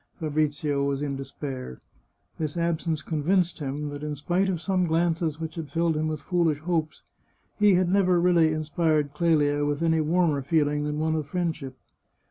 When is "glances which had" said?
4.87-5.69